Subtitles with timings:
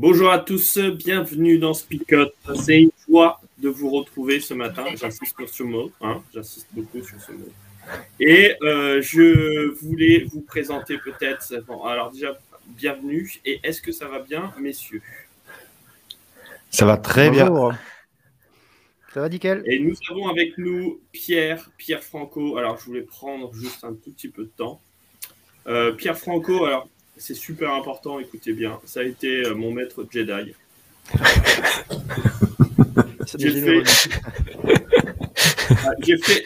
[0.00, 2.32] Bonjour à tous, bienvenue dans Speakot.
[2.54, 4.86] C'est une joie de vous retrouver ce matin.
[4.96, 7.50] J'insiste sur ce mot, hein, j'insiste beaucoup sur ce mot.
[8.18, 11.54] Et euh, je voulais vous présenter peut-être.
[11.66, 13.30] Bon, alors déjà, bienvenue.
[13.44, 15.02] Et est-ce que ça va bien, messieurs?
[16.70, 17.68] Ça va très Bonjour.
[17.68, 17.78] bien.
[19.12, 19.62] Ça va nickel?
[19.66, 22.56] Et nous avons avec nous Pierre, Pierre Franco.
[22.56, 24.80] Alors, je voulais prendre juste un tout petit peu de temps.
[25.66, 26.88] Euh, Pierre Franco, alors,
[27.20, 28.80] c'est super important, écoutez bien.
[28.84, 30.54] Ça a été euh, mon maître Jedi.
[33.38, 33.84] J'ai généreux.
[35.86, 36.44] Ah, fait.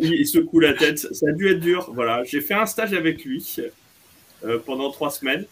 [0.00, 0.98] Il secoue la tête.
[0.98, 1.90] Ça a dû être dur.
[1.94, 2.24] Voilà.
[2.24, 3.56] J'ai fait un stage avec lui
[4.44, 5.44] euh, pendant trois semaines.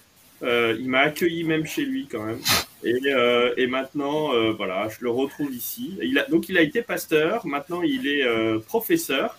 [0.43, 2.41] Euh, il m'a accueilli même chez lui quand même.
[2.83, 5.99] Et, euh, et maintenant, voilà, je le retrouve ici.
[6.03, 7.47] Il a, donc, il a été pasteur.
[7.47, 8.25] Maintenant, il est
[8.67, 9.39] professeur.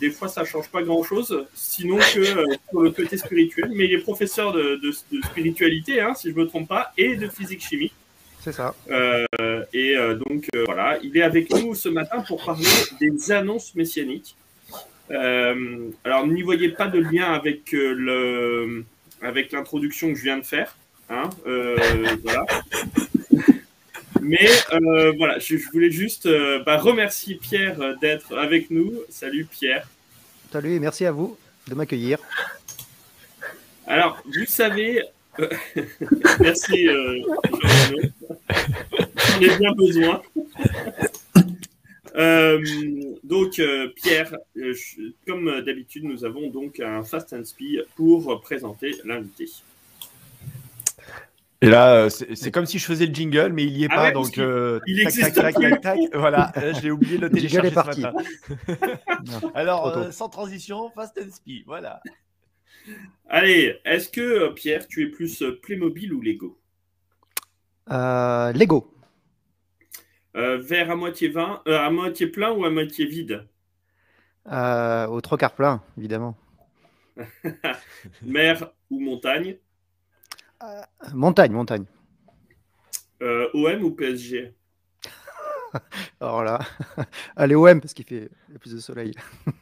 [0.00, 3.70] Des fois, ça change pas grand-chose, sinon que euh, sur le côté spirituel.
[3.74, 7.16] Mais il est professeur de, de- de spiritualité, hein, si je me trompe pas, et
[7.16, 7.92] de physique-chimie.
[8.42, 8.74] C'est ça.
[8.90, 9.24] Euh,
[9.72, 12.64] et euh, donc euh, voilà, il est avec nous ce matin pour parler
[13.00, 14.36] des annonces messianiques.
[15.10, 18.84] Alors n'y voyez pas de lien avec le
[19.22, 20.76] avec l'introduction que je viens de faire,
[21.10, 22.44] hein, voilà.
[24.26, 28.92] Mais euh, voilà, je, je voulais juste euh, bah, remercier Pierre euh, d'être avec nous.
[29.08, 29.88] Salut Pierre.
[30.52, 31.38] Salut et merci à vous
[31.68, 32.18] de m'accueillir.
[33.86, 35.02] Alors, vous savez,
[35.38, 35.48] euh,
[36.40, 36.86] merci.
[39.28, 40.22] J'en ai bien besoin.
[43.22, 43.60] Donc,
[43.94, 49.48] Pierre, je- comme d'habitude, nous avons donc un Fast and Speed pour présenter l'invité.
[51.62, 53.94] Et là, euh, c'est comme si je faisais le jingle, mais il y est Ah
[53.94, 57.16] pas, ouais, donc euh, il tac, existe tac, tac, tac, tac, Voilà, euh, j'ai oublié
[57.16, 58.02] de le télécharger est parti.
[58.02, 59.50] ce matin.
[59.54, 62.02] Alors, euh, sans transition, fast and speed, voilà.
[63.28, 66.58] Allez, est-ce que, Pierre, tu es plus Playmobil ou Lego?
[67.90, 68.92] Euh, Lego.
[70.36, 73.48] Euh, Verre à moitié, vin, euh, à moitié plein ou à moitié vide?
[74.52, 76.36] Euh, au trois quarts plein, évidemment.
[78.22, 79.56] Mer ou montagne?
[81.12, 81.84] Montagne, montagne.
[83.22, 84.52] Euh, OM ou PSG
[86.20, 86.60] Alors là,
[87.36, 88.30] allez OM parce qu'il fait
[88.60, 89.12] plus de soleil.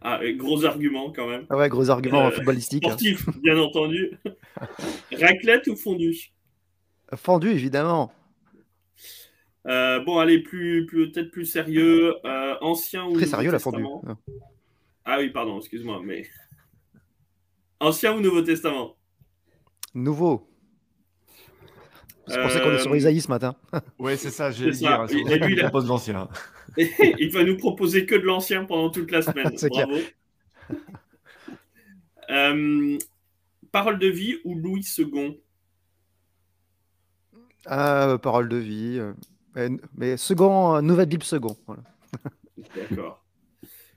[0.00, 1.44] Ah, gros argument quand même.
[1.50, 2.84] Ah ouais, gros argument Euh, footballistique.
[2.84, 2.90] hein.
[2.90, 4.12] Sportif, bien entendu.
[5.12, 6.30] Raclette ou fondu?
[7.16, 8.12] Fendu, évidemment.
[9.66, 12.14] Euh, Bon, allez, plus, plus peut-être plus sérieux.
[12.24, 13.84] Euh, ancien ou Très sérieux la fondue.
[15.04, 16.28] Ah oui, pardon, excuse-moi, mais
[17.80, 18.94] ancien ou Nouveau Testament?
[19.94, 20.48] Nouveau.
[22.26, 23.56] C'est pour ça qu'on est sur Euh, Isaïe ce matin.
[23.98, 26.28] Ouais, c'est ça, j'ai hein, Et lui, il propose l'ancien.
[26.76, 29.50] Il va nous proposer que de l'ancien pendant toute la semaine.
[29.70, 29.96] Bravo.
[32.30, 32.98] Euh,
[33.72, 35.40] parole de vie ou Louis II
[37.64, 38.98] Ah, parole de vie.
[38.98, 39.14] euh,
[39.54, 41.56] mais, mais second, euh, nouvelle Bible second.
[41.66, 41.82] Voilà.
[42.76, 43.24] D'accord.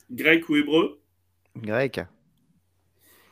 [0.09, 1.01] Grec ou hébreu?
[1.57, 1.99] Grec.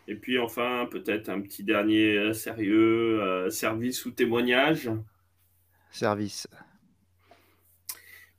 [0.10, 4.90] Et puis enfin, peut-être un petit dernier euh, sérieux, euh, service ou témoignage.
[5.92, 6.48] Service.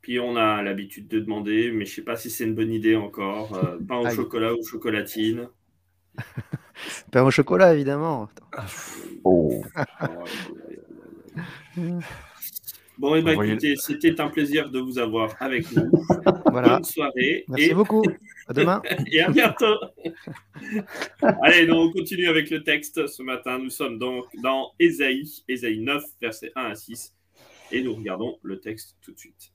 [0.00, 2.96] Puis on a l'habitude de demander, mais je sais pas si c'est une bonne idée
[2.96, 4.16] encore, euh, pain au Aïe.
[4.16, 5.48] chocolat ou chocolatine.
[7.12, 8.28] Pain au chocolat, évidemment.
[9.22, 9.62] Oh.
[13.00, 15.90] Bon, et ben Envoyez- écoutez, c'était un plaisir de vous avoir avec nous.
[16.50, 16.74] Voilà.
[16.74, 18.02] Bonne soirée Merci et, beaucoup.
[18.46, 18.82] À demain.
[19.10, 19.74] et à bientôt.
[21.42, 23.06] Allez, donc on continue avec le texte.
[23.06, 27.14] Ce matin, nous sommes donc dans Ésaïe, Ésaïe 9, versets 1 à 6.
[27.72, 29.54] Et nous regardons le texte tout de suite.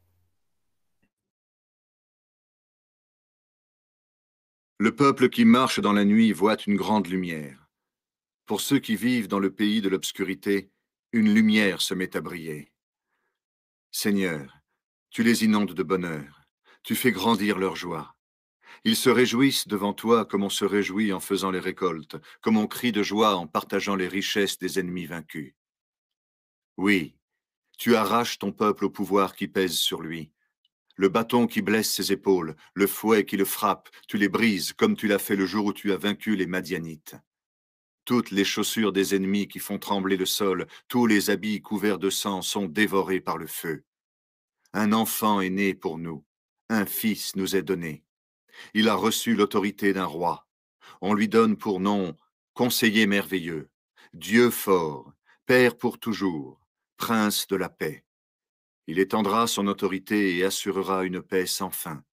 [4.79, 7.69] Le peuple qui marche dans la nuit voit une grande lumière.
[8.47, 10.71] Pour ceux qui vivent dans le pays de l'obscurité,
[11.11, 12.71] une lumière se met à briller.
[13.97, 14.59] Seigneur,
[15.09, 16.41] tu les inondes de bonheur,
[16.83, 18.17] tu fais grandir leur joie.
[18.83, 22.67] Ils se réjouissent devant toi comme on se réjouit en faisant les récoltes, comme on
[22.67, 25.53] crie de joie en partageant les richesses des ennemis vaincus.
[26.75, 27.15] Oui,
[27.77, 30.29] Tu arraches ton peuple au pouvoir qui pèse sur lui.
[30.97, 34.97] Le bâton qui blesse ses épaules, le fouet qui le frappe, tu les brises comme
[34.97, 37.15] tu l'as fait le jour où tu as vaincu les Madianites.
[38.05, 42.11] Toutes les chaussures des ennemis qui font trembler le sol, tous les habits couverts de
[42.11, 43.83] sang sont dévorés par le feu.
[44.73, 46.23] Un enfant est né pour nous,
[46.69, 48.03] un fils nous est donné.
[48.75, 50.47] Il a reçu l'autorité d'un roi.
[51.01, 52.15] On lui donne pour nom
[52.53, 53.69] conseiller merveilleux,
[54.13, 55.11] Dieu fort,
[55.45, 56.61] Père pour toujours,
[56.97, 58.05] Prince de la paix.
[58.87, 62.03] Il étendra son autorité et assurera une paix sans fin.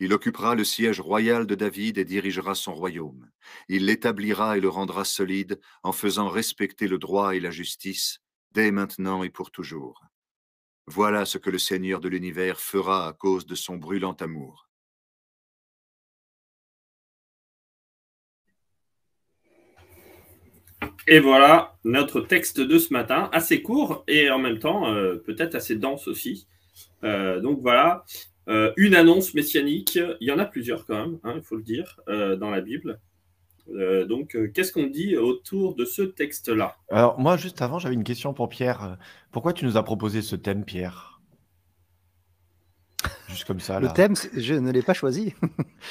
[0.00, 3.30] Il occupera le siège royal de David et dirigera son royaume.
[3.68, 8.20] Il l'établira et le rendra solide en faisant respecter le droit et la justice
[8.52, 10.02] dès maintenant et pour toujours.
[10.86, 14.66] Voilà ce que le Seigneur de l'univers fera à cause de son brûlant amour.
[21.08, 25.54] Et voilà notre texte de ce matin, assez court et en même temps euh, peut-être
[25.54, 26.46] assez dense aussi.
[27.04, 28.04] Euh, donc voilà,
[28.48, 31.62] euh, une annonce messianique, il y en a plusieurs quand même, hein, il faut le
[31.62, 33.00] dire, dans la Bible.
[33.68, 36.76] donc qu'est-ce qu'on dit autour de ce texte-là?
[36.90, 38.98] Alors moi, juste avant, j'avais une question pour Pierre.
[39.32, 41.16] Pourquoi tu nous as proposé ce thème, Pierre?
[43.28, 43.80] Juste comme ça.
[43.80, 45.34] Le thème, je ne l'ai pas choisi.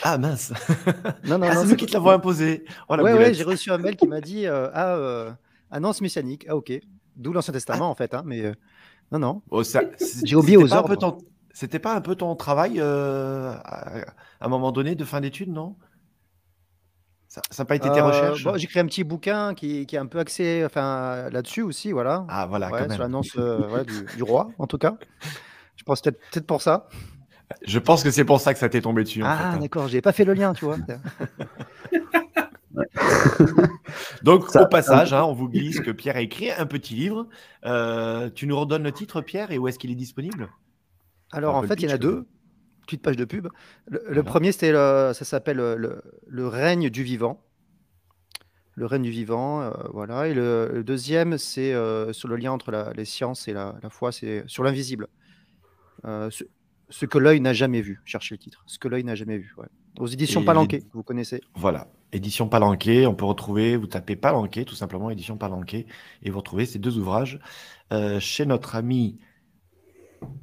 [0.04, 0.54] ah mince.
[1.26, 1.62] non, non, ah, non.
[1.62, 2.66] C'est nous qui te l'avons imposé.
[2.90, 5.32] Oh, ouais, ouais, j'ai reçu un mail qui m'a dit euh, ah, euh,
[5.70, 6.46] annonce messianique.
[6.50, 6.72] Ah, ok.
[7.16, 8.14] D'où l'Ancien Testament, en fait.
[8.14, 8.54] Hein, mais euh,
[9.12, 9.42] non, non.
[9.52, 9.64] Oh,
[10.24, 11.18] j'ai oublié aux ordres.
[11.56, 13.62] C'était pas un peu ton travail à,
[14.42, 15.78] un moment donné de fin d'études, non?
[17.30, 18.44] Ça n'a pas été tes recherches?
[18.44, 21.94] bon, J'ai créé un petit bouquin qui, qui est un peu axé enfin, là-dessus aussi,
[21.94, 22.26] voilà.
[22.28, 22.92] Ah, voilà, ouais, quand même.
[22.92, 23.36] Sur l'annonce
[23.88, 24.98] du, du, roi, en tout cas.
[25.78, 26.90] Je pense peut-être peut pour ça.
[27.66, 29.22] Je pense que c'est pour ça que ça t'est tombé dessus.
[29.24, 29.58] Ah, hein.
[29.58, 30.76] d'accord, j'ai pas fait le lien, tu vois.
[34.24, 37.30] Donc, au passage, hein, on vous glisse que Pierre a écrit un petit livre.
[37.66, 40.50] Euh, tu nous redonnes le titre, Pierre, et où est-ce qu'il est disponible?
[41.36, 42.26] Alors, en fait, il y en a deux.
[42.86, 43.48] Petite page de pub.
[43.88, 47.42] Le, premier, c'était ça s'appelle le, règne du vivant.
[48.78, 50.28] Le règne du vivant, euh, voilà.
[50.28, 54.12] Et le, deuxième, c'est euh, sur le lien entre les sciences et la, la foi,
[54.12, 55.08] c'est sur l'invisible.
[56.04, 56.44] Ce,
[56.90, 58.02] ce, que l'œil n'a jamais vu.
[58.06, 58.64] Cherchez le titre.
[58.68, 59.56] Ce que l'œil n'a jamais vu.
[59.58, 59.66] Ouais.
[60.00, 61.42] Aux éditions Et Palanquet, vous connaissez.
[61.56, 65.86] Voilà, édition Palanquet, on peut retrouver, vous tapez Palanquet, tout simplement, édition Palanquet,
[66.24, 67.40] et vous retrouvez ces deux ouvrages
[67.94, 69.20] euh, chez notre ami,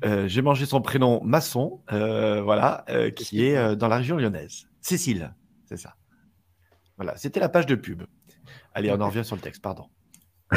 [0.04, 4.16] euh, j'ai mangé son prénom, Masson, euh, voilà, euh, qui est euh, dans la région
[4.16, 4.68] lyonnaise.
[4.80, 5.34] Cécile,
[5.66, 5.94] c'est ça.
[6.96, 8.02] Voilà, c'était la page de pub.
[8.74, 9.86] Allez, on en revient sur le texte, pardon.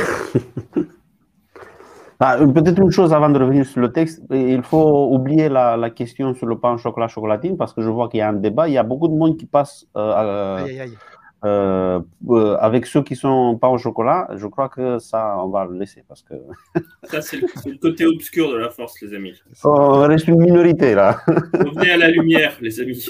[2.19, 5.89] Ah, Peut-être une chose avant de revenir sur le texte, il faut oublier la, la
[5.89, 8.33] question sur le pain au chocolat chocolatine parce que je vois qu'il y a un
[8.33, 8.69] débat.
[8.69, 10.98] Il y a beaucoup de monde qui passe euh, Aïe, aïe, aïe.
[11.44, 12.00] Euh,
[12.30, 14.28] euh, avec ceux qui sont pas au chocolat.
[14.36, 16.34] Je crois que ça, on va le laisser parce que
[17.04, 19.34] Ça, c'est le, c'est le côté obscur de la force, les amis.
[19.64, 21.22] on reste une minorité là.
[21.54, 23.06] Revenez à la lumière, les amis.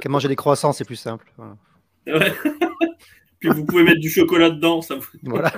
[0.00, 1.32] Que manger des croissants, c'est plus simple.
[1.36, 1.54] Voilà.
[2.06, 2.32] Ouais.
[3.38, 5.50] Puis vous pouvez mettre du chocolat dedans, ça vous- Voilà.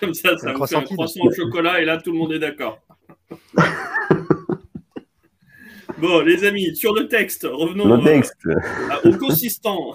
[0.00, 2.32] comme ça, ça Un vous fait un croissant au chocolat et là tout le monde
[2.32, 2.78] est d'accord.
[5.98, 8.36] Bon, les amis, sur le texte, revenons Le euh, texte.
[8.90, 9.94] à- au consistant,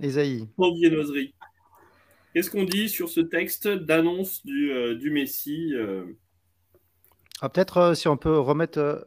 [0.00, 0.48] Esaïe.
[2.34, 6.04] Qu'est-ce qu'on dit sur ce texte d'annonce du, euh, du Messie euh,
[7.40, 9.00] Ah, Peut-être euh, si on peut remettre euh,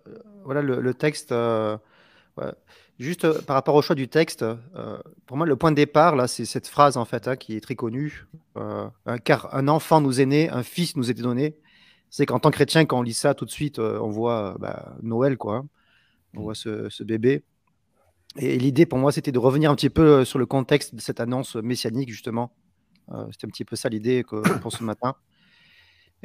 [0.43, 1.31] voilà, le, le texte.
[1.31, 2.51] ouais.
[2.97, 4.43] Juste par rapport au choix du texte,
[5.25, 7.61] pour moi, le point de départ, là, c'est cette phrase en fait hein, qui est
[7.61, 8.25] très connue.
[9.23, 11.55] car un enfant nous est né, un fils nous était donné.
[12.09, 14.97] C'est qu'en tant que chrétien, quand on lit ça tout de suite, on voit bah,
[15.01, 15.57] Noël, quoi.
[15.57, 15.67] hein.
[16.35, 17.43] On voit ce, ce bébé.
[18.37, 21.01] Et l'idée pour moi, c'était de revenir un petit peu euh, sur le contexte de
[21.01, 22.53] cette annonce messianique, justement.
[23.11, 24.23] Euh, c'était un petit peu ça l'idée
[24.61, 25.15] pour ce matin.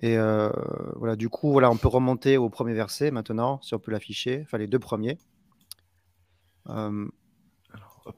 [0.03, 0.51] Et euh,
[0.97, 4.43] voilà, du coup, voilà, on peut remonter au premier verset maintenant, si on peut l'afficher,
[4.43, 5.19] enfin les deux premiers.
[6.69, 7.07] Euh,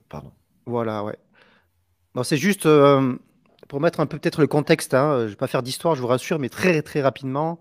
[0.08, 0.32] pardon.
[0.64, 1.18] voilà, ouais.
[2.14, 2.66] Bon, c'est juste
[3.68, 4.94] pour mettre un peu peut-être le contexte.
[4.94, 7.60] Hein, je ne vais pas faire d'histoire, je vous rassure, mais très très rapidement,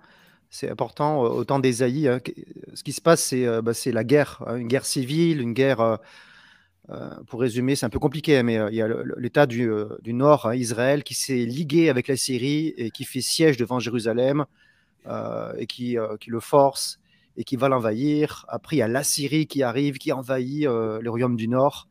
[0.50, 1.26] c'est important.
[1.26, 2.32] euh, Au temps d'Ésaïe, hein, que-
[2.74, 5.82] ce qui se passe, c'est euh, bah, la guerre, hein, une guerre civile, une guerre.
[5.82, 8.88] euh, pour résumer, c'est un peu compliqué, mais euh, il y a
[9.18, 9.68] l'État du,
[10.08, 14.46] Nord, hein, Israël, qui s'est ligué avec la Syrie et qui fait siège devant Jérusalem
[15.58, 15.98] et qui,
[16.28, 17.00] le force
[17.38, 18.46] et qui va l'envahir.
[18.50, 21.88] Après, il y a la Syrie qui arrive, qui envahit le royaume du Nord.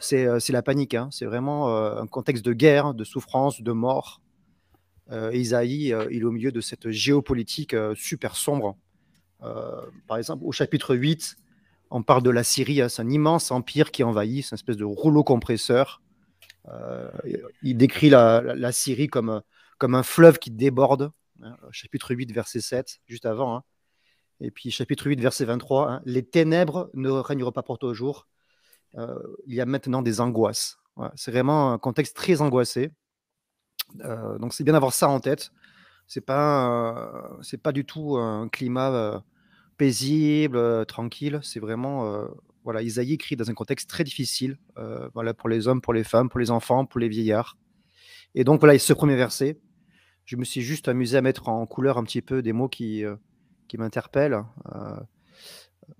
[0.00, 1.08] C'est la panique, hein.
[1.10, 4.20] c'est vraiment un contexte de guerre, de souffrance, de mort.
[5.10, 8.76] Euh, Isaïe, euh, il est au milieu de cette géopolitique euh, super sombre.
[9.42, 11.36] Euh, par exemple, au chapitre 8,
[11.90, 14.76] on parle de la Syrie, hein, c'est un immense empire qui envahit, c'est une espèce
[14.76, 16.02] de rouleau compresseur.
[16.68, 17.08] Euh,
[17.62, 19.42] il décrit la, Syrie comme,
[19.78, 23.56] comme un fleuve qui déborde, hein, chapitre 8, verset 7, juste avant.
[23.56, 23.62] Hein.
[24.40, 28.26] Et puis chapitre 8, verset 23, hein, les ténèbres ne régneront pas pour toujours.
[28.96, 30.78] Euh, il y a maintenant des angoisses.
[31.14, 32.90] c'est vraiment un contexte très angoissé.
[34.04, 35.52] Euh, donc c'est bien d'avoir ça en tête.
[36.06, 39.24] C'est pas, c'est pas du tout un climat
[39.76, 41.40] paisible, tranquille.
[41.42, 42.28] C'est vraiment
[42.66, 46.02] voilà, Isaïe écrit dans un contexte très difficile, euh, voilà, pour les hommes, pour les
[46.02, 47.56] femmes, pour les enfants, pour les vieillards.
[48.34, 49.60] Et donc voilà, ce premier verset,
[50.24, 53.04] je me suis juste amusé à mettre en couleur un petit peu des mots qui,
[53.04, 53.14] euh,
[53.68, 54.42] qui m'interpellent.
[54.74, 54.98] Euh,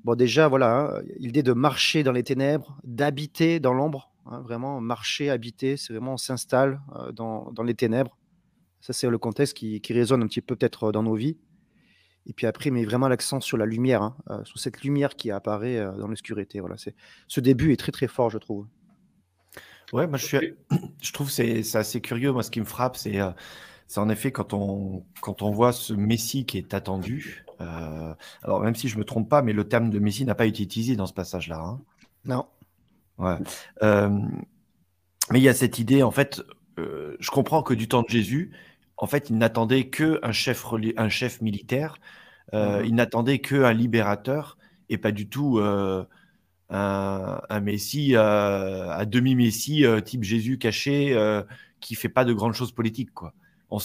[0.02, 4.80] bon, déjà, voilà, hein, l'idée de marcher dans les ténèbres, d'habiter dans l'ombre, hein, vraiment
[4.80, 6.80] marcher, habiter, c'est vraiment on s'installe
[7.12, 8.16] dans, dans, les ténèbres.
[8.80, 11.36] Ça, c'est le contexte qui, qui résonne un petit peu peut-être dans nos vies.
[12.26, 15.30] Et puis après, met vraiment l'accent sur la lumière, hein, euh, sur cette lumière qui
[15.30, 16.60] apparaît euh, dans l'obscurité.
[16.60, 16.94] Voilà, c'est
[17.28, 18.66] ce début est très très fort, je trouve.
[19.92, 20.54] Ouais, moi je suis,
[21.02, 22.32] je trouve c'est c'est assez curieux.
[22.32, 23.30] Moi, ce qui me frappe, c'est euh,
[23.86, 27.44] c'est en effet quand on quand on voit ce Messie qui est attendu.
[28.42, 30.64] alors même si je me trompe pas, mais le terme de Messie n'a pas été
[30.64, 31.60] utilisé dans ce passage-là.
[31.60, 31.80] Hein.
[32.24, 32.46] Non.
[33.18, 33.36] Ouais.
[33.82, 36.42] mais il y a cette idée, en fait,
[36.76, 38.52] je comprends que du temps de Jésus,
[38.96, 40.64] en fait, il n'attendait qu'un chef,
[40.96, 41.98] un chef militaire,
[42.54, 44.56] euh, mmh il n'attendait qu'un libérateur
[44.88, 46.04] et pas du tout euh,
[46.70, 51.16] un, messie, euh, à demi-messie, type Jésus caché,
[51.80, 53.12] qui fait pas de grandes choses politiques.
[53.12, 53.34] Quoi.
[53.70, 53.78] On,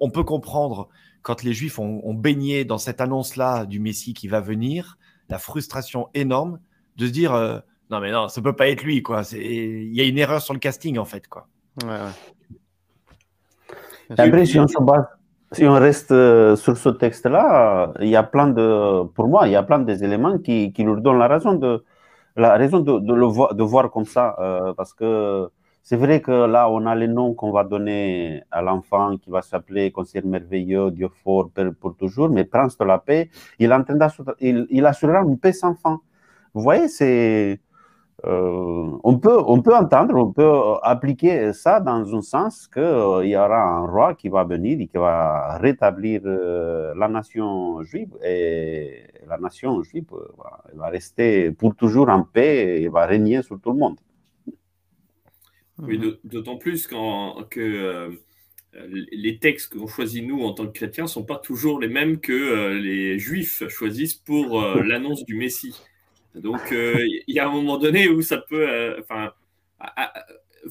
[0.00, 0.88] mmh peut comprendre
[1.22, 4.96] quand les Juifs ont, baigné dans cette annonce-là du Messie qui va venir,
[5.28, 6.60] la frustration énorme
[6.96, 9.22] de se dire non mais non, ça peut pas être lui quoi.
[9.32, 11.46] Il y a une erreur sur le casting en fait quoi.
[11.84, 12.14] Ouais, ouais.
[14.16, 14.66] Après, si on,
[15.52, 19.52] si on reste euh, sur ce texte-là, il y a plein de, pour moi, il
[19.52, 21.84] y a plein des éléments qui, qui nous donnent la raison de,
[22.36, 25.48] la raison de, de le voir, de voir comme ça, euh, parce que
[25.82, 29.42] c'est vrai que là, on a les noms qu'on va donner à l'enfant qui va
[29.42, 33.70] s'appeler Conseiller merveilleux, Dieu fort, Père pour toujours, mais Prince de la paix, il,
[34.40, 36.00] il, il assurera une paix sans fin.
[36.54, 37.60] Vous voyez, c'est
[38.24, 42.82] euh, on, peut, on peut entendre, on peut euh, appliquer ça dans un sens qu'il
[42.82, 48.16] euh, y aura un roi qui va venir et qui va rétablir la nation juive
[48.24, 50.06] et la nation juive
[50.74, 53.98] va rester pour toujours en paix et va régner sur tout le monde.
[55.78, 58.10] Oui, d'autant plus que
[59.12, 62.18] les textes qu'on choisit nous en tant que chrétiens ne sont pas toujours les mêmes
[62.18, 65.76] que les juifs choisissent pour l'annonce du Messie.
[66.36, 66.94] Donc, euh,
[67.26, 68.68] il y a un moment donné où ça peut.
[68.68, 69.32] Euh, enfin,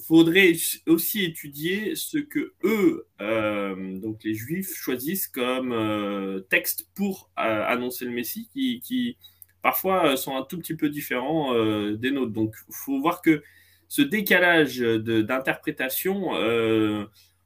[0.07, 0.53] faudrait
[0.87, 8.11] aussi étudier ce que eux, euh, donc les Juifs, choisissent comme texte pour annoncer le
[8.11, 9.17] Messie, qui,
[9.61, 11.53] parfois sont un tout petit peu différents
[11.93, 12.33] des nôtres.
[12.33, 13.41] Donc, faut voir que
[13.87, 16.31] ce décalage d'interprétation,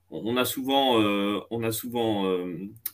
[0.09, 0.95] on a souvent,
[1.51, 2.35] on a souvent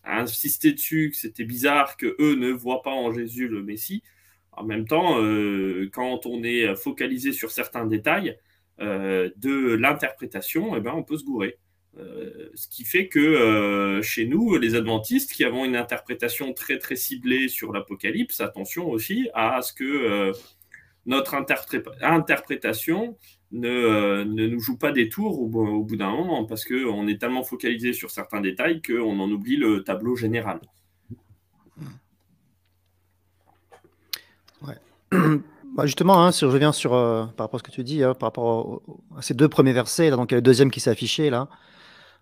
[0.03, 4.03] insisté dessus que c'était bizarre que eux ne voient pas en Jésus le Messie.
[4.57, 8.37] En même temps, euh, quand on est focalisé sur certains détails
[8.79, 11.57] euh, de l'interprétation, eh ben, on peut se gourer.
[11.97, 16.95] Euh, ce qui fait que chez nous, les adventistes qui avons une interprétation très très
[16.95, 20.33] ciblée sur l'Apocalypse, attention aussi à ce que
[21.05, 21.35] notre
[22.01, 23.17] interprétation
[23.51, 27.19] ne, ne, nous joue pas des tours au, au bout d'un moment, parce qu'on est
[27.19, 30.59] tellement focalisé sur certains détails qu'on en oublie le tableau général.
[35.75, 38.01] Bah, justement, hein, si je reviens sur, euh, par rapport à ce que tu dis,
[38.01, 38.81] hein, par rapport
[39.17, 41.29] à ces deux premiers versets, là, donc il y a le deuxième qui s'est affiché
[41.29, 41.49] là.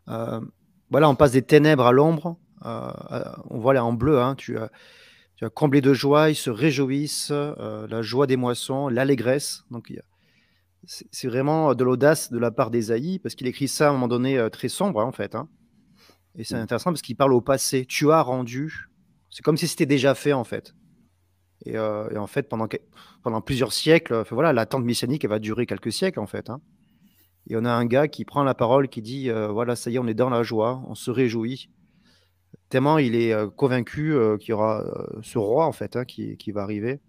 [0.09, 0.41] Euh,
[0.89, 2.37] voilà, on passe des ténèbres à l'ombre.
[2.65, 2.91] Euh,
[3.51, 4.71] on voit là en bleu, hein, tu, as,
[5.35, 9.65] tu as comblé de joie, ils se réjouissent, la joie des moissons, l'allégresse.
[9.69, 9.93] Donc
[10.85, 14.07] c'est vraiment de l'audace de la part d'Ésaïe, parce qu'il écrit ça à un moment
[14.07, 15.37] donné très sombre en fait.
[16.35, 17.85] Et c'est intéressant parce qu'il parle au passé.
[17.85, 18.89] Tu as rendu.
[19.29, 20.73] C'est comme si c'était déjà fait en fait.
[21.67, 22.67] Euh, et, en fait, pendant,
[23.41, 26.49] plusieurs siècles, voilà, l'attente messianique, va durer quelques siècles, en fait.
[26.49, 26.61] Hein.
[27.49, 29.95] Et on a un gars qui prend la parole, qui dit euh, voilà, ça y
[29.95, 31.69] est, on est dans la joie, on se réjouit.
[32.69, 34.83] Tellement il est euh, convaincu qu'il y aura
[35.21, 37.01] ce roi, en fait, hein, qui, va arriver.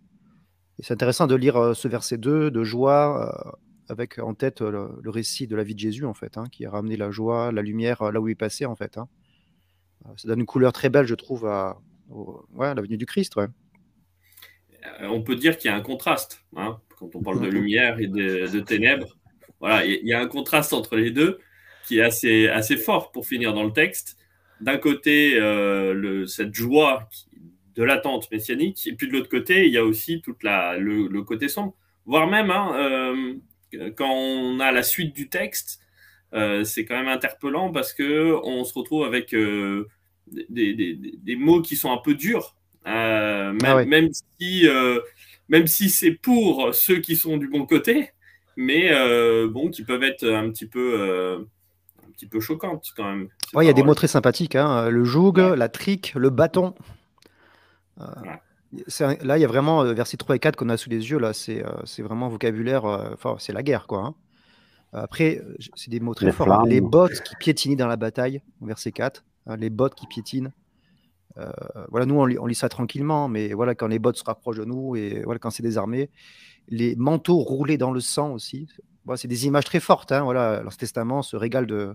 [0.78, 3.56] Et c'est intéressant de lire ce verset 2 de joie,
[3.88, 6.70] avec en tête le, récit de la vie de Jésus, en fait, hein, qui a
[6.70, 8.98] ramené la joie, la lumière là où il passait, en fait.
[10.16, 11.78] Ça donne une couleur très belle, je trouve, à,
[12.58, 13.38] la venue du Christ.
[14.86, 16.44] Euh, on peut dire qu'il y a un contraste.
[16.56, 19.16] Hein, quand on parle de lumière et de, ténèbres,
[19.60, 21.38] voilà, il y a un contraste entre les deux
[21.86, 24.16] qui est assez, assez fort pour finir dans le texte.
[24.60, 27.08] D'un côté, euh, cette joie
[27.74, 31.22] de l'attente messianique, et puis de l'autre côté, il y a aussi toute la, le,
[31.22, 31.74] côté sombre.
[32.06, 35.80] Voire même, hein, euh, quand on a la suite du texte,
[36.64, 41.76] c'est quand même interpellant parce que on se retrouve avec des, des, des, mots qui
[41.76, 44.66] sont un peu durs, même, Ah même si,
[45.48, 48.10] même si c'est pour ceux qui sont du bon côté,
[48.56, 48.90] mais
[49.48, 51.46] bon, qui peuvent être un petit peu
[52.06, 53.28] un petit peu choquantes quand même.
[53.54, 54.54] Ouais, il y a des mots très sympathiques.
[54.56, 55.56] hein, Le joug, Ouais.
[55.56, 56.74] la trique, le bâton.
[58.00, 58.04] Euh,
[59.00, 61.10] un- là, il y a vraiment euh, versets 3 et 4 qu'on a sous les
[61.10, 61.18] yeux.
[61.18, 61.70] Là, c'est euh,
[62.04, 62.84] vraiment vocabulaire.
[62.84, 64.00] euh, Enfin, c'est la guerre, quoi.
[64.00, 64.14] hein.
[64.92, 66.52] Après, euh, c'est des mots très Les forts.
[66.52, 66.62] hein.
[66.66, 69.24] Les bottes qui piétinent dans la bataille, verset 4.
[69.46, 70.50] hein, les bottes qui piétinent.
[71.38, 71.50] Euh,
[71.90, 74.64] voilà, nous, on on lit ça tranquillement, mais voilà, quand les bottes se rapprochent de
[74.64, 76.10] nous et voilà, quand c'est désarmé.
[76.68, 78.68] Les manteaux roulés dans le sang aussi.
[79.04, 80.12] Voilà, c'est des images très fortes.
[80.12, 81.94] Hein, voilà, l'Ancien Testament se régale de,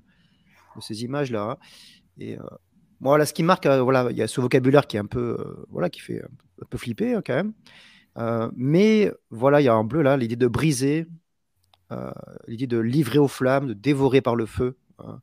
[0.79, 1.57] ces images-là.
[2.19, 2.43] Et euh,
[3.01, 5.37] voilà, ce qui marque, euh, voilà, il y a ce vocabulaire qui est un peu,
[5.39, 7.53] euh, voilà, qui fait un, peu flipper hein, quand même.
[8.17, 11.07] Euh, mais voilà, il y a en bleu là l'idée de briser,
[11.91, 12.11] euh,
[12.47, 14.77] l'idée de livrer aux flammes, de dévorer par le feu.
[14.99, 15.21] hein.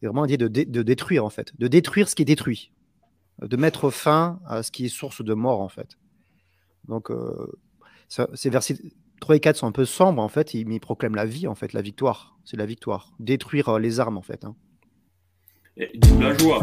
[0.00, 2.24] Il y a vraiment l'idée de, de détruire en fait, de détruire ce qui est
[2.24, 2.70] détruit,
[3.42, 5.98] de mettre fin à ce qui est source de mort en fait.
[6.86, 7.52] Donc euh,
[8.08, 8.76] ça- ces versets
[9.20, 11.46] 3 et 4 sont un peu sombres en fait, ils, mais ils proclament la vie
[11.46, 12.36] en fait, la victoire.
[12.44, 13.12] C'est la victoire.
[13.20, 14.44] Détruire euh, les armes en fait.
[14.44, 14.54] hein.
[15.76, 16.60] Et de la joie.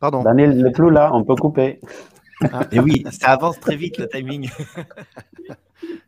[0.00, 0.22] Pardon.
[0.22, 1.80] Daniel n'est plus là, on peut couper.
[2.72, 4.50] Et oui, ça avance très vite le timing.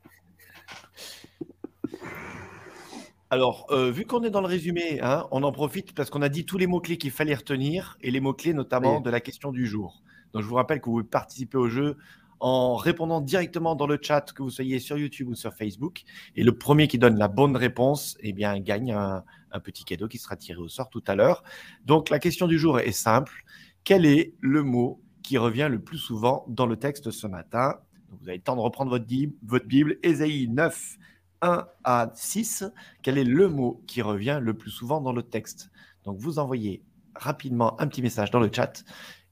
[3.36, 6.30] Alors, euh, vu qu'on est dans le résumé, hein, on en profite parce qu'on a
[6.30, 9.02] dit tous les mots-clés qu'il fallait retenir et les mots-clés notamment Oui.
[9.02, 10.02] de la question du jour.
[10.32, 11.98] Donc, je vous rappelle que vous pouvez participer au jeu
[12.40, 16.04] en répondant directement dans le chat, que vous soyez sur YouTube ou sur Facebook.
[16.34, 20.08] Et le premier qui donne la bonne réponse, eh bien, gagne un, un petit cadeau
[20.08, 21.44] qui sera tiré au sort tout à l'heure.
[21.84, 23.44] Donc, la question du jour est simple.
[23.84, 27.74] Quel est le mot qui revient le plus souvent dans le texte ce matin?
[28.10, 29.04] Donc, Vous avez le temps de reprendre votre,
[29.44, 30.96] votre Bible, Ésaïe 9,
[31.42, 32.64] 1 à 6.
[33.02, 35.70] Quel est le mot qui revient le plus souvent dans le texte
[36.04, 36.82] Donc, vous envoyez
[37.14, 38.84] rapidement un petit message dans le chat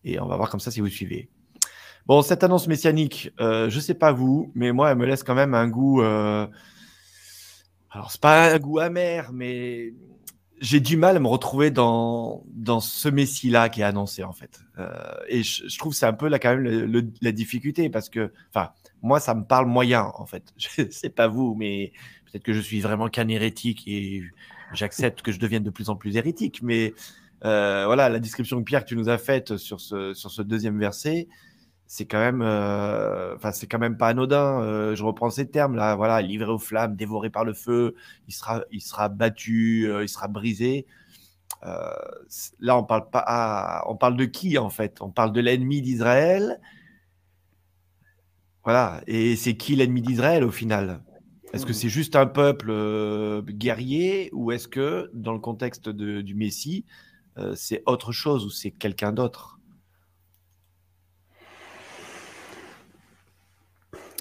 [0.05, 1.29] et on va voir comme ça si vous suivez.
[2.07, 5.23] Bon, cette annonce messianique, euh, je ne sais pas vous, mais moi, elle me laisse
[5.23, 6.03] quand même un goût.
[6.03, 6.47] euh,
[7.91, 9.95] Alors, c'est pas un goût amer, mais
[10.61, 14.61] j'ai du mal à me retrouver dans, dans ce Messie-là qui est annoncé, en fait.
[14.79, 14.91] Euh,
[15.29, 18.73] et je, trouve que c'est un peu quand même la difficulté parce que, enfin,
[19.05, 20.43] moi, ça me parle moyen, en fait.
[20.57, 21.93] Je sais pas vous, mais
[22.25, 24.25] peut-être que je suis vraiment qu'un hérétique et
[24.73, 26.63] j'accepte que je devienne de plus en plus hérétique.
[26.63, 26.95] Mais
[27.45, 30.79] euh, voilà, la description que Pierre, tu nous as faite sur ce, sur ce deuxième
[30.79, 31.29] verset,
[31.87, 33.37] c'est quand même, euh,
[33.71, 34.63] quand même pas anodin.
[34.63, 37.95] Euh, je reprends ces termes là, voilà, livré aux flammes, dévoré par le feu,
[38.27, 40.87] il sera, il sera battu, il sera brisé.
[42.61, 45.03] Là, on parle pas, on parle de qui en fait?
[45.03, 46.59] On parle de l'ennemi d'Israël.
[48.65, 51.01] Voilà, et c'est qui l'ennemi d'Israël au final?
[51.53, 56.23] Est-ce que c'est juste un peuple euh, guerrier ou est-ce que dans le contexte de-
[56.23, 56.85] du Messie,
[57.39, 59.59] euh, c'est autre chose ou c'est quelqu'un d'autre?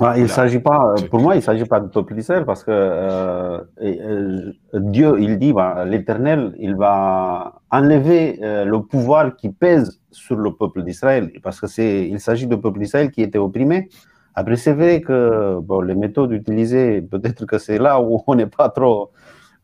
[0.02, 0.28] Ouais, il Voilà.
[0.28, 3.62] s'agit pas, Tu- pour moi, il ne s'agit pas du peuple d'Israël parce que euh,
[3.80, 10.02] et, euh, Dieu, il dit, bah, l'Éternel, il va enlever euh, le pouvoir qui pèse
[10.12, 13.88] sur le peuple d'Israël parce que c'est, il s'agit du peuple d'Israël qui était opprimé.
[14.36, 18.48] Après, c'est vrai que bon, les méthodes utilisées, peut-être que c'est là où on n'est
[18.48, 19.12] pas trop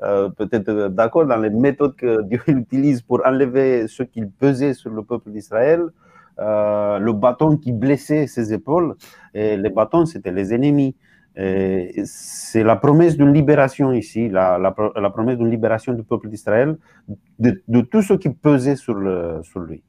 [0.03, 0.29] euh,
[0.89, 5.31] d'accord dans les méthodes que Dieu utilise pour enlever ce qu'il pesait sur le peuple
[5.31, 5.81] d'Israël.
[6.39, 8.95] Euh, le bâton qui blessait ses épaules,
[9.33, 10.95] et les bâtons, c'était les ennemis.
[12.05, 14.71] C'est la promesse d'une libération ici, la,
[15.13, 16.77] promesse d'une libération du peuple d'Israël,
[17.39, 19.83] de, de, tout ce qui pesait sur lui.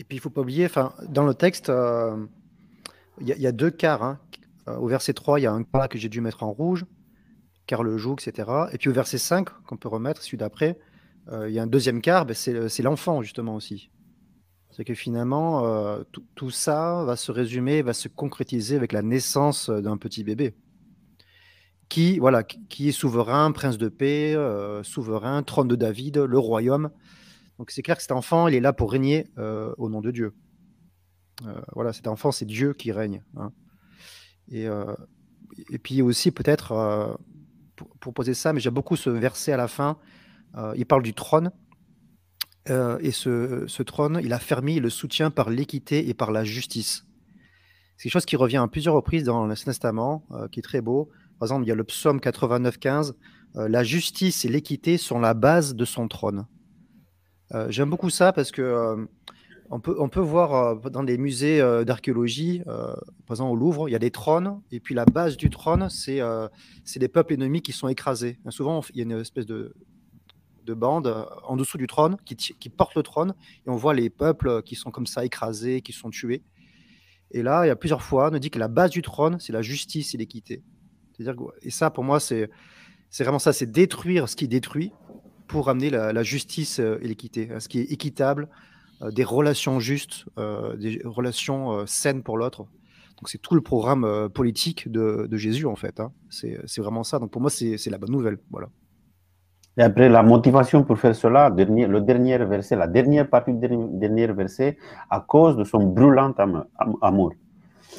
[0.00, 0.66] Et puis il ne faut pas oublier,
[1.08, 2.16] dans le texte, il euh,
[3.20, 4.02] y, y, a deux quarts.
[4.02, 4.18] Hein.
[4.66, 6.86] Au verset 3, il y a un quart que j'ai dû mettre en rouge,
[7.66, 8.50] car le joug, etc.
[8.72, 10.78] Et puis au verset 5, qu'on peut remettre, celui d'après,
[11.26, 13.90] il euh, y a un deuxième quart, ben c'est l'enfant justement aussi.
[14.70, 16.02] C'est que finalement, euh,
[16.34, 20.54] tout, ça va se résumer, va se concrétiser avec la naissance d'un petit bébé.
[21.90, 26.90] Qui, voilà, qui est souverain, prince de paix, euh, souverain, trône de David, le royaume.
[27.60, 30.10] Donc c'est clair que cet enfant, il est là pour régner euh, au nom de
[30.10, 30.32] Dieu.
[31.44, 33.22] Euh, voilà, cet enfant, c'est Dieu qui règne.
[33.36, 33.52] Hein.
[34.48, 34.94] Et, euh,
[35.68, 37.18] et, puis aussi, peut-être,
[37.76, 39.98] pour, poser ça, mais j'aime beaucoup ce verset à la fin,
[40.74, 41.52] il parle du trône.
[42.66, 47.04] Et ce, trône, il a fermé, il le soutient par l'équité et par la justice.
[47.98, 51.10] C'est quelque chose qui revient à plusieurs reprises dans l'Ancien Testament, qui est très beau.
[51.38, 53.14] Par exemple, il y a le psaume 89, 15.
[53.56, 56.46] Euh, la justice et l'équité sont la base de son trône.
[57.54, 59.08] Euh, J'aime beaucoup ça parce que
[59.72, 62.92] On peut, on peut voir euh, dans des musées euh, d'archéologie, euh,
[63.26, 65.88] par exemple au Louvre, il y a des trônes, et puis la base du trône,
[65.88, 66.48] c'est euh,
[66.96, 68.40] des peuples ennemis qui sont écrasés.
[68.48, 69.72] Souvent, il y a une espèce de,
[70.64, 73.32] de bande euh, en dessous du trône qui, qui porte le trône,
[73.64, 76.42] et on voit les peuples qui sont comme ça écrasés, qui sont tués.
[77.30, 79.38] Et là, il y a plusieurs fois, on nous dit que la base du trône,
[79.38, 80.64] c'est la justice et l'équité.
[81.62, 82.50] Et ça, pour moi, c'est
[83.20, 84.90] vraiment ça, c'est détruire ce qui détruit
[85.50, 88.48] pour amener la, la justice euh, et l'équité, hein, ce qui est équitable,
[89.02, 92.62] euh, des relations justes, euh, des relations saines pour l'autre.
[93.16, 96.00] Donc c'est tout le programme politique de, de Jésus en fait.
[96.00, 96.10] hein.
[96.30, 97.18] C'est vraiment ça.
[97.18, 98.38] Donc pour moi c'est la bonne nouvelle.
[98.50, 98.68] Voilà.
[99.76, 103.60] Et après, la motivation pour faire cela, dernier, le dernier verset, la dernière partie du
[103.60, 104.78] dernier, dernier verset,
[105.10, 107.32] à cause de son brûlant am- am- amour.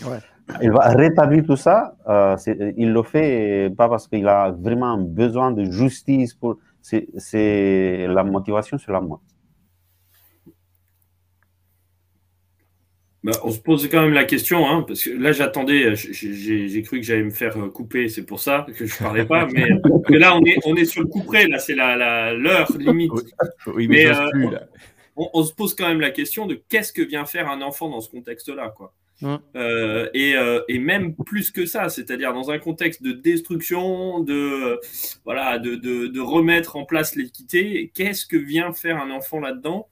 [0.06, 0.20] Ouais.
[0.62, 1.96] Il va rétablir tout ça.
[2.10, 2.36] euh,
[2.78, 6.34] il le fait pas parce qu'il a vraiment besoin de justice.
[6.34, 9.22] Pour, c'est, la motivation, c'est l'amour.
[13.24, 17.00] Bah, on se pose quand même la question, hein, parce que là j'attendais, j'ai- cru
[17.00, 19.68] que j'allais me faire euh, couper, c'est pour ça que je parlais pas, mais
[20.08, 22.76] que là on est, on est sur le coup près, là c'est la, la, l'heure
[22.80, 23.12] limite.
[23.14, 23.22] Oui,
[23.76, 24.64] Oui, Mais, euh, plus, là.
[25.16, 27.90] On, on se pose quand même la question de qu'est-ce que vient faire un enfant
[27.90, 28.92] dans ce contexte-là, quoi.
[29.22, 29.36] Mm.
[29.56, 34.80] Euh, et, euh, et même plus que ça, c'est-à-dire dans un contexte de destruction, de
[35.26, 39.88] voilà, de, de, remettre en place l'équité, qu'est-ce que vient faire un enfant là-dedans?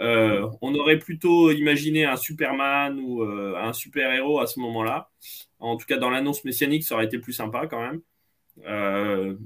[0.00, 5.10] Euh, On aurait plutôt imaginé un Superman ou un super-héros à ce moment-là.
[5.58, 8.00] En tout cas, dans l'annonce messianique, ça aurait été plus sympa quand même.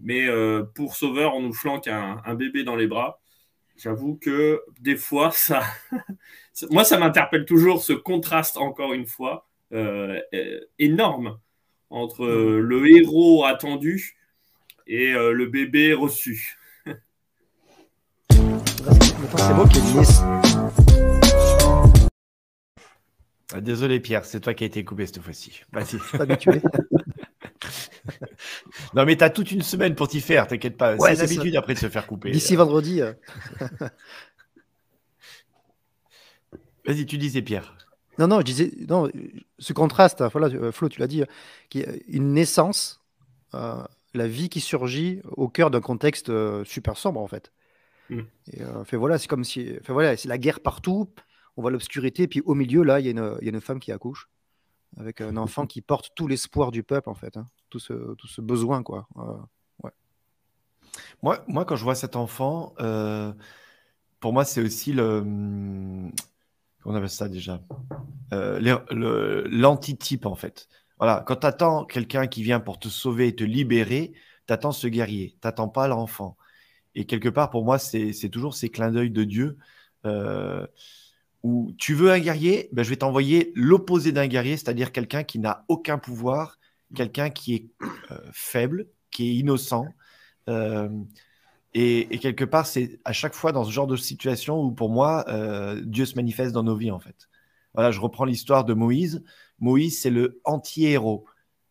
[0.03, 0.27] Mais
[0.75, 3.22] pour Sauveur, on nous flanque un bébé dans les bras.
[3.77, 5.63] J'avoue que des fois, ça,
[6.71, 11.39] moi, ça m'interpelle toujours ce contraste, encore une fois, euh, euh, énorme
[11.91, 14.17] entre euh, le héros attendu
[14.87, 16.59] et euh, le bébé reçu.
[23.55, 25.63] Ah, Désolé Pierre, c'est toi qui as été coupé cette fois-ci.
[25.73, 25.85] Vas-y.
[25.99, 26.63] Je suis pas habitué.
[28.95, 30.97] Non mais t'as toute une semaine pour t'y faire, t'inquiète pas.
[30.97, 32.31] Ouais, c'est l'habitude après de se faire couper.
[32.31, 33.01] D'ici vendredi.
[33.01, 33.13] euh,
[36.87, 37.77] Vas-y, tu disais Pierre.
[38.19, 39.09] Non, non, je disais, non,
[39.59, 41.27] ce contraste, hein, voilà, euh, Flo, tu l'as dit, euh,
[41.71, 43.01] qui est une naissance,
[43.55, 43.83] euh,
[44.15, 47.53] la vie qui surgit au cœur d'un contexte euh, super sombre, en fait.
[48.11, 48.21] Mm.
[48.53, 51.09] Et, euh, fait, voilà, c'est comme si, fait, voilà, c'est la guerre partout,
[51.57, 53.61] on voit l'obscurité, puis au milieu, là, il y, a une- il y a une
[53.61, 54.29] femme qui accouche,
[54.99, 58.29] avec un enfant qui porte tout l'espoir du peuple, en fait, hein, tout, ce, tout
[58.29, 59.09] ce besoin, quoi.
[59.17, 59.89] Euh,
[61.23, 63.33] Moi, moi, quand je vois cet enfant, euh,
[64.21, 65.19] pour moi, c'est aussi le.
[65.19, 66.13] hum,
[66.85, 67.61] on appelle ça déjà?
[68.33, 68.61] Euh,
[69.47, 70.69] L'antitype, en fait.
[70.99, 74.13] Voilà, quand tu attends quelqu'un qui vient pour te sauver et te libérer,
[74.47, 76.37] tu attends ce guerrier, tu n'attends pas l'enfant.
[76.95, 79.57] Et quelque part, pour moi, c'est toujours ces clins d'œil de Dieu.
[81.43, 85.39] où tu veux un guerrier, ben, je vais t'envoyer l'opposé d'un guerrier, c'est-à-dire quelqu'un qui
[85.39, 86.59] n'a aucun pouvoir,
[86.95, 87.67] quelqu'un qui est
[88.11, 89.87] euh, faible, qui est innocent.
[90.49, 90.89] Euh,
[91.75, 95.25] et, quelque part, c'est à chaque fois dans ce genre de situation où, pour moi,
[95.29, 97.29] euh, Dieu se manifeste dans nos vies, en fait.
[97.75, 99.23] Voilà, je reprends l'histoire de Moïse.
[99.59, 101.25] Moïse, c'est le anti-héros.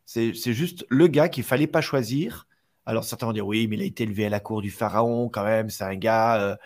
[0.06, 2.48] C'est juste le gars qu'il fallait pas choisir.
[2.86, 5.30] Alors certains vont dire oui, mais il a été élevé à la cour du pharaon
[5.30, 6.58] quand même, c'est un gars.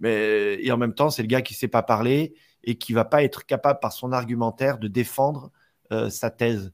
[0.00, 3.04] mais et en même temps, c'est le gars qui sait pas parler et qui va
[3.04, 5.50] pas être capable par son argumentaire de défendre
[6.08, 6.72] sa thèse.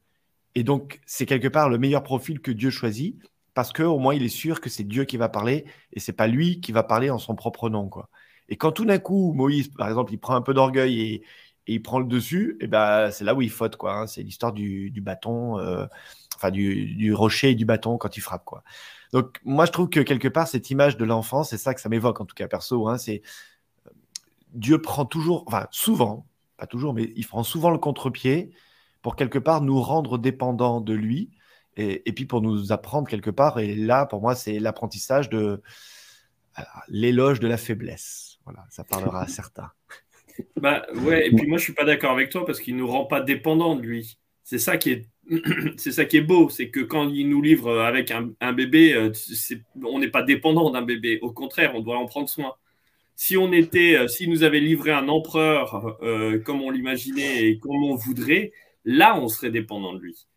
[0.55, 3.17] Et donc c'est quelque part le meilleur profil que Dieu choisit
[3.53, 6.13] parce que au moins il est sûr que c'est Dieu qui va parler et c'est
[6.13, 8.09] pas lui qui va parler en son propre nom quoi.
[8.49, 11.23] Et quand tout d'un coup Moïse, par exemple, il prend un peu d'orgueil et,
[11.67, 13.93] il prend le dessus, et ben c'est là où il faute quoi.
[13.93, 14.07] hein.
[14.07, 15.85] C'est l'histoire du, bâton, euh,
[16.35, 18.63] enfin du, rocher et du bâton quand il frappe quoi.
[19.13, 21.87] Donc moi je trouve que quelque part cette image de l'enfant, c'est ça que ça
[21.87, 22.87] m'évoque en tout cas perso.
[22.89, 23.21] Hein, c'est
[24.53, 26.25] Dieu prend toujours, enfin souvent,
[26.57, 28.51] pas toujours, mais il prend souvent le contre-pied
[29.01, 31.31] pour quelque part nous rendre dépendants de lui
[31.77, 33.59] et, et puis pour nous apprendre quelque part.
[33.59, 35.61] Et là, pour moi, c'est l'apprentissage de
[36.59, 38.39] euh, l'éloge de la faiblesse.
[38.45, 39.71] Voilà, ça parlera à certains.
[40.55, 43.05] Bah ouais, et puis moi je suis pas d'accord avec toi parce qu'il nous rend
[43.05, 44.17] pas dépendants de lui.
[44.43, 45.09] C'est ça qui est,
[45.77, 49.11] c'est ça qui est beau, c'est que quand il nous livre avec un, bébé, euh,
[49.83, 51.19] on n'est pas dépendant d'un bébé.
[51.21, 52.53] Au contraire, on doit en prendre soin.
[53.15, 57.59] Si on était, euh, s'il nous avait livré un empereur euh, comme on l'imaginait et
[57.59, 58.51] comme on voudrait,
[58.85, 60.27] là on serait dépendant de lui.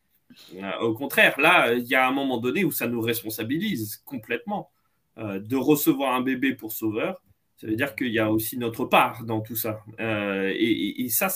[0.56, 4.70] Euh, au contraire, là il y a un moment donné où ça nous responsabilise complètement
[5.16, 7.22] Euh, de recevoir un bébé pour sauveur.
[7.56, 9.80] Ça veut dire qu'il y a aussi notre part dans tout ça.
[10.00, 11.28] Euh, et, ça,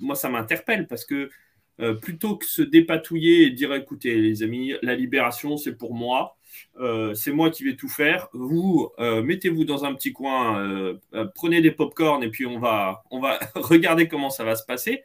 [0.00, 1.30] moi, ça m'interpelle parce que
[2.00, 6.36] plutôt que se dépatouiller et dire écoutez, les amis, la libération, c'est pour moi,
[7.14, 8.28] c'est moi qui vais tout faire.
[8.32, 10.96] Vous, mettez-vous dans un petit coin,
[11.34, 15.02] prenez des pop-corn et puis on va, on va regarder comment ça va se passer.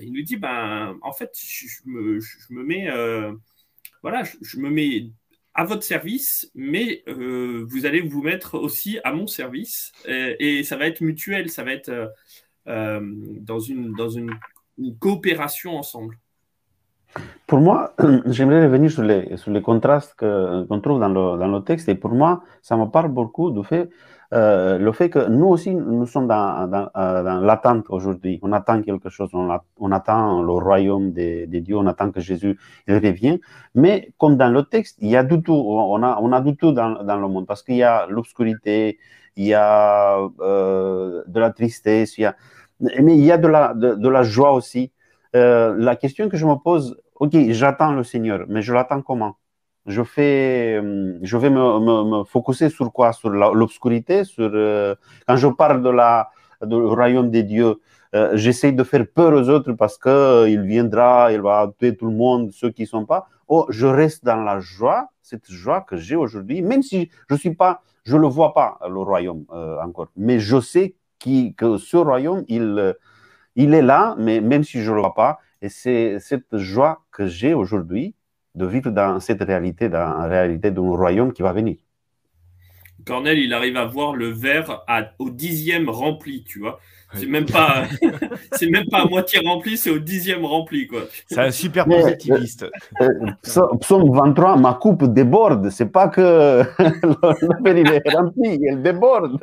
[0.00, 2.20] Il nous dit, ben, en fait, je, me,
[2.62, 2.88] mets,
[4.02, 5.10] voilà, je, me mets
[5.54, 10.86] à votre service, mais vous allez vous mettre aussi à mon service et, ça va
[10.86, 12.12] être mutuel, ça va être
[12.66, 14.30] dans une, dans une
[15.00, 16.18] coopération ensemble.
[17.46, 17.94] Pour moi,
[18.26, 21.88] j'aimerais revenir sur les, sur les contrastes qu'on trouve dans le, dans le, texte.
[21.88, 23.88] Et pour moi, ça me parle beaucoup du fait,
[24.34, 28.38] euh, le fait que nous aussi, nous sommes dans, euh, l'attente aujourd'hui.
[28.42, 32.58] On attend quelque chose, on, attend le royaume des, des, dieux, on attend que Jésus
[32.86, 33.38] revienne.
[33.74, 36.56] Mais comme dans le texte, il y a du tout, on a, on a du
[36.56, 38.98] tout dans, dans le monde, parce qu'il y a l'obscurité,
[39.36, 42.36] il y a euh, de la tristesse, il y a,
[42.80, 44.92] mais il y a de la, de, la joie aussi.
[45.32, 49.36] La question que je me pose, ok, j'attends le Seigneur, mais je l'attends comment?
[49.88, 53.12] Je fais, euh, je vais me, me, me focuser sur quoi?
[53.12, 54.94] Sur l'obscurité, sur euh,
[55.26, 56.30] quand je parle de la
[56.62, 57.80] du royaume des dieux,
[58.14, 62.06] euh, j'essaie de faire peur aux autres parce que il viendra, il va tuer tout
[62.06, 63.28] le monde, ceux qui sont pas.
[63.48, 67.54] Oh, je reste dans la joie, cette joie que j'ai aujourd'hui, même si je suis
[67.54, 69.44] pas, je le vois pas le royaume
[69.82, 72.94] encore, mais je sais qui, que ce royaume, il
[73.56, 77.26] il est là, mais même si je le vois pas, et c'est cette joie que
[77.26, 78.14] j'ai aujourd'hui
[78.58, 81.76] de vivre dans cette réalité, dans la réalité d'un royaume qui va venir.
[83.06, 84.84] Cornel, il arrive à voir le verre
[85.18, 86.78] au dixième rempli, tu vois.
[87.14, 87.84] C'est même pas,
[88.52, 91.02] c'est même pas à moitié rempli, c'est au dixième rempli, quoi.
[91.26, 92.66] C'est un super positiviste.
[93.00, 93.08] Euh,
[93.56, 95.70] euh, psaume 23, ma coupe déborde.
[95.70, 96.20] C'est pas que
[96.78, 99.40] le verre est rempli, elle déborde.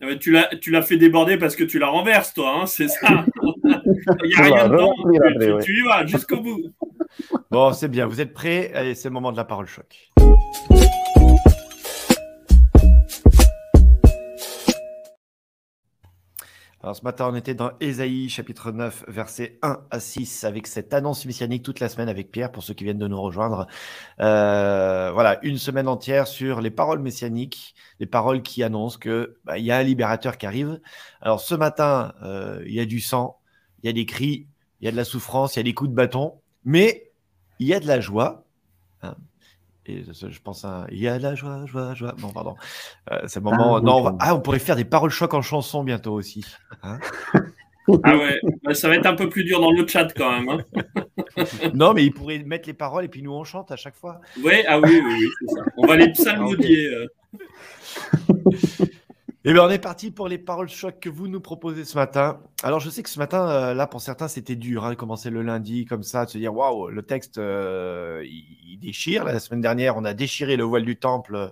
[0.00, 2.86] Ah tu l'as, tu l'as fait déborder parce que tu la renverses, toi, hein, c'est
[2.86, 3.24] ça.
[3.42, 4.92] Il n'y a rien dedans.
[5.60, 6.62] Tu, tu, y vas jusqu'au bout.
[7.50, 8.06] Bon, c'est bien.
[8.06, 8.70] Vous êtes prêts?
[8.74, 10.12] Allez, c'est le moment de la parole choc.
[16.80, 20.94] Alors ce matin, on était dans Ésaïe chapitre 9, versets 1 à 6, avec cette
[20.94, 23.66] annonce messianique toute la semaine avec Pierre, pour ceux qui viennent de nous rejoindre.
[24.20, 29.58] Euh, voilà, une semaine entière sur les paroles messianiques, les paroles qui annoncent que bah,
[29.58, 30.80] y a un libérateur qui arrive.
[31.20, 33.40] Alors ce matin, euh, il y a du sang,
[33.82, 34.46] il y a des cris,
[34.80, 37.10] il y a de la souffrance, il y a des coups de bâton, mais
[37.58, 38.44] il y a de la joie.
[39.02, 39.16] Hein
[39.88, 42.14] je pense à il y a la joie, joie, joie.
[42.20, 42.54] Non, pardon.
[43.10, 43.80] Euh, c'est le ah, moment.
[43.80, 44.16] non, on, va...
[44.20, 46.44] ah, on pourrait faire des paroles choc en chanson bientôt aussi.
[46.82, 46.98] Hein
[48.04, 50.48] ah ouais, bah, ça va être un peu plus dur dans le chat quand même.
[50.48, 51.44] Hein.
[51.74, 54.20] non, mais ils pourraient mettre les paroles et puis nous on chante à chaque fois.
[54.42, 55.64] Ouais, ah oui, oui, oui, c'est ça.
[55.76, 56.90] On va les psalmodier.
[59.48, 59.50] Euh.
[59.50, 62.40] Eh bien, on est parti pour les paroles choc que vous nous proposez ce matin.
[62.62, 65.30] Alors, je sais que ce matin, euh, là, pour certains, c'était dur hein, de commencer
[65.30, 69.24] le lundi comme ça, de se dire waouh, le texte, euh, il, déchire.
[69.24, 71.48] La semaine dernière, on a déchiré le voile du temple euh,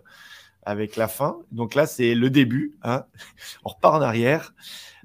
[0.63, 1.39] avec la fin.
[1.53, 2.77] Donc là, c'est le début.
[2.83, 3.05] Hein.
[3.65, 4.53] on repart en arrière.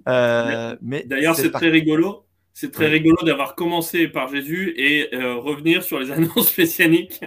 [0.06, 2.26] mais D'ailleurs, c'est très rigolo.
[2.62, 7.20] C'est très rigolo d'avoir commencé par Jésus et revenir sur les annonces messianiques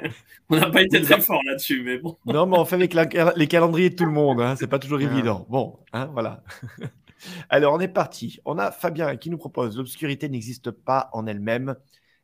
[0.51, 2.16] on n'a pas été très fort là-dessus, mais bon.
[2.27, 4.40] Non, mais on fait avec les calendriers de tout le monde.
[4.40, 5.47] Hein, c'est pas toujours évident.
[5.49, 6.42] Bon, hein, voilà.
[7.49, 8.40] Alors, on est parti.
[8.44, 11.77] On a Fabien qui nous propose l'obscurité n'existe pas en elle-même.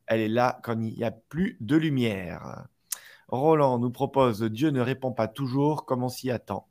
[0.06, 2.66] Elle est là quand il n'y a plus de lumière.
[3.28, 6.66] Roland nous propose Dieu ne répond pas toujours comme on s'y attend?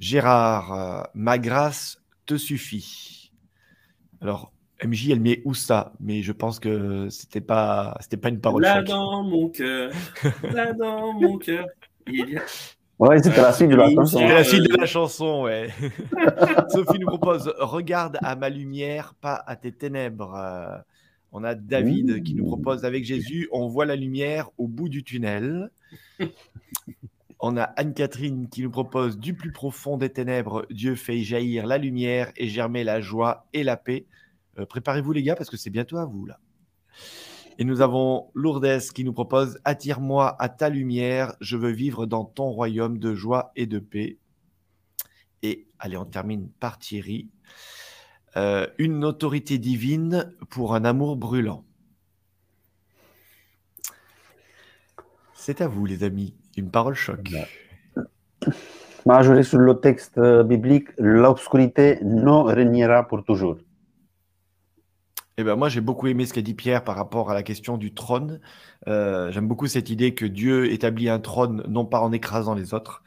[0.00, 3.30] Gérard, euh, ma grâce te suffit.
[4.20, 4.52] Alors,
[4.86, 5.92] MJ, elle met où ça?
[6.00, 8.62] Mais je pense que c'était pas, c'était pas une parole.
[8.62, 9.90] Là dans mon cœur,
[10.52, 11.66] là dans mon cœur.
[12.98, 14.18] Ouais, c'était la suite de la chanson.
[14.18, 15.68] C'était la suite de la chanson, ouais.
[16.68, 20.84] Sophie nous propose Regarde à ma lumière, pas à tes ténèbres.
[21.32, 25.02] on a David qui nous propose Avec Jésus, on voit la lumière au bout du
[25.02, 25.70] tunnel.
[27.40, 31.78] On a Anne-Catherine qui nous propose Du plus profond des ténèbres, Dieu fait jaillir la
[31.78, 34.06] lumière et germer la joie et la paix.
[34.58, 36.38] Euh, préparez-vous les gars parce que c'est bientôt à vous là.
[37.58, 42.24] Et nous avons Lourdes qui nous propose Attire-moi à ta lumière, je veux vivre dans
[42.24, 44.18] ton royaume de joie et de paix.
[45.42, 47.30] Et allez, on termine par Thierry.
[48.36, 51.64] Euh, une autorité divine pour un amour brûlant.
[55.34, 56.34] C'est à vous, les amis.
[56.56, 57.20] Une parole choc.
[59.06, 63.58] Moi, je sur le texte euh, biblique L'obscurité ne régnera pour toujours.
[65.36, 67.76] Eh ben moi, j'ai beaucoup aimé ce qu'a dit Pierre par rapport à la question
[67.76, 68.40] du trône.
[68.86, 72.72] Euh, j'aime beaucoup cette idée que Dieu établit un trône non pas en écrasant les
[72.72, 73.02] autres,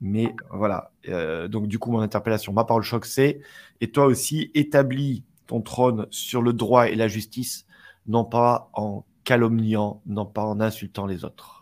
[0.00, 0.92] mais voilà.
[1.08, 3.40] Euh, donc du coup, mon interpellation, ma parole choc, c'est
[3.80, 7.66] et toi aussi établis ton trône sur le droit et la justice,
[8.06, 11.61] non pas en calomniant, non pas en insultant les autres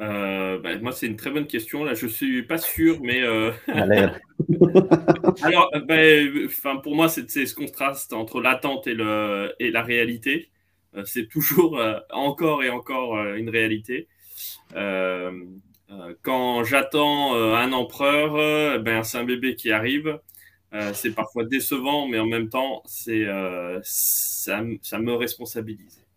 [0.00, 1.84] Euh, bah, moi, c'est une très bonne question.
[1.84, 3.50] Là, je suis pas sûr, mais euh,
[5.42, 10.50] alors, bah, pour moi, c'est ce contraste entre l'attente et, le, et la réalité.
[10.96, 11.80] Euh, c'est toujours
[12.10, 14.08] encore et encore une réalité.
[16.22, 20.20] quand j'attends un empereur, ben, c'est un bébé qui arrive.
[20.92, 23.26] c'est parfois décevant, mais en même temps, c'est
[23.82, 26.07] ça, ça me responsabilise.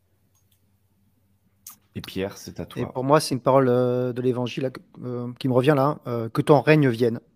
[1.95, 2.81] Et Pierre, c'est à toi.
[2.81, 4.71] Et pour moi, c'est une parole euh, de l'évangile
[5.03, 7.19] euh, qui me revient là euh, que ton règne vienne.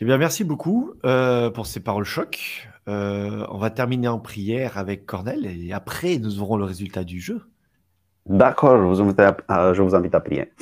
[0.00, 2.68] Eh bien, merci beaucoup pour ces paroles choc.
[2.86, 7.42] on va terminer en prière avec Cornel et après, nous aurons le résultat du jeu.
[8.26, 10.52] D'accord, je, je vous invite à prier.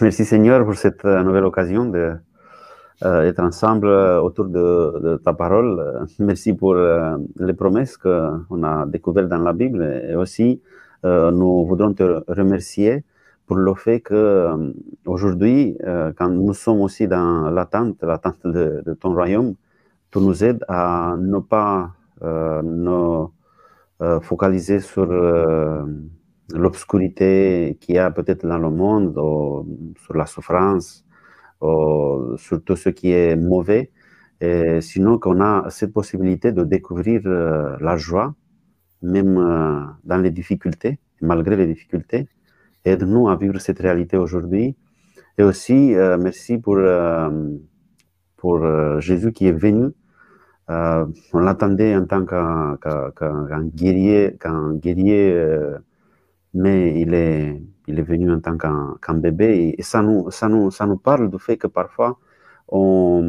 [0.00, 2.16] Merci Seigneur pour cette nouvelle occasion de
[3.02, 5.80] être ensemble euh, autour de, ta parole.
[5.80, 10.60] Euh, merci pour les promesses qu'on a découvertes dans la Bible et aussi
[11.02, 13.04] nous voudrons te remercier
[13.46, 14.74] pour le fait que
[15.06, 15.78] aujourd'hui,
[16.18, 19.54] quand nous sommes aussi dans l'attente, l'attente de, ton royaume,
[20.10, 23.32] tu nous aides à ne pas nous
[24.20, 25.06] focaliser sur
[26.52, 29.66] l'obscurité qu'il y a peut-être dans le monde, ou
[30.04, 31.06] sur la souffrance,
[31.62, 33.90] euh, sur tout ce qui est mauvais.
[34.40, 38.34] Et sinon, qu'on a cette possibilité de découvrir euh, la joie,
[39.02, 42.28] même euh, dans les difficultés, malgré les difficultés.
[42.84, 44.76] Aide-nous à vivre cette réalité aujourd'hui.
[45.36, 46.78] Et aussi, merci pour,
[48.36, 49.92] pour Jésus qui est venu.
[50.68, 55.34] on l'attendait en tant qu'un guerrier, qu'un guerrier
[56.54, 59.74] mais il est, il est venu en tant qu'un bébé.
[59.78, 62.18] Et, ça, nous, ça, nous, ça nous parle du fait que parfois,
[62.68, 63.22] on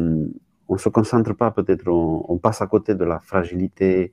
[0.68, 4.12] ne se concentre pas, peut-être, on, passe à côté de la fragilité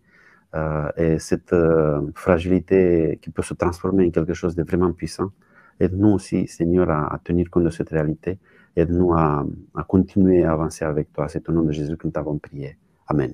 [0.55, 5.31] euh, et cette euh, fragilité qui peut se transformer en quelque chose de vraiment puissant.
[5.79, 8.39] Aide-nous aussi, Seigneur, à, tenir compte de cette réalité.
[8.75, 9.45] Aide-nous à,
[9.75, 11.27] à continuer à avancer avec toi.
[11.29, 12.77] C'est au nom de Jésus que nous t'avons prié.
[13.07, 13.33] Amen.